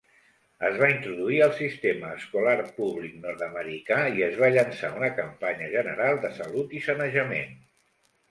[0.67, 6.17] Es va introduir el sistema escolar públic nord-americà i es va llançar una campanya general
[6.27, 7.55] de salut i sanejament.